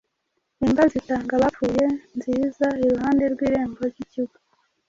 [0.65, 1.85] Imva zitanga abapfuye:
[2.17, 4.37] nziza iruhande rw'irembo ry'ikigo,